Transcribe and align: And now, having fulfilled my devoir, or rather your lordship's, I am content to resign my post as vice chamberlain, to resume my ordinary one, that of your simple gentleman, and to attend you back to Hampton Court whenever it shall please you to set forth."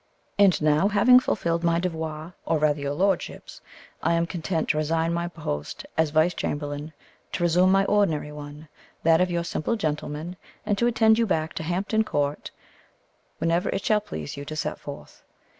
And 0.39 0.59
now, 0.63 0.87
having 0.87 1.19
fulfilled 1.19 1.63
my 1.63 1.79
devoir, 1.79 2.33
or 2.43 2.57
rather 2.57 2.81
your 2.81 2.95
lordship's, 2.95 3.61
I 4.01 4.13
am 4.13 4.25
content 4.25 4.69
to 4.69 4.77
resign 4.77 5.13
my 5.13 5.27
post 5.27 5.85
as 5.95 6.09
vice 6.09 6.33
chamberlain, 6.33 6.91
to 7.33 7.43
resume 7.43 7.71
my 7.71 7.85
ordinary 7.85 8.31
one, 8.31 8.67
that 9.03 9.21
of 9.21 9.29
your 9.29 9.43
simple 9.43 9.75
gentleman, 9.75 10.37
and 10.65 10.75
to 10.79 10.87
attend 10.87 11.19
you 11.19 11.27
back 11.27 11.53
to 11.53 11.61
Hampton 11.61 12.03
Court 12.03 12.49
whenever 13.37 13.69
it 13.69 13.85
shall 13.85 14.01
please 14.01 14.35
you 14.35 14.43
to 14.45 14.55
set 14.55 14.79
forth." 14.79 15.21